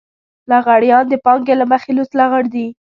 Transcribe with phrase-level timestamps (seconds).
[0.51, 2.65] لغړيان د پانګې له مخې لوڅ لغړ دي.